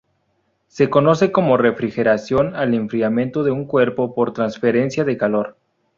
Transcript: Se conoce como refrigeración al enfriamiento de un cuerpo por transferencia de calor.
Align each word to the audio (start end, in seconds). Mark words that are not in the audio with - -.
Se 0.65 0.89
conoce 0.89 1.31
como 1.31 1.57
refrigeración 1.57 2.55
al 2.55 2.73
enfriamiento 2.73 3.43
de 3.43 3.51
un 3.51 3.65
cuerpo 3.65 4.15
por 4.15 4.33
transferencia 4.33 5.03
de 5.03 5.15
calor. 5.15 5.57